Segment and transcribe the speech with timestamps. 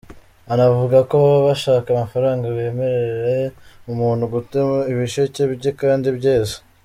[0.53, 3.37] Anavuga ko baba bashaka amafaranga bemerere
[3.91, 6.55] umuntu gutema ibisheke bye kandi byeze.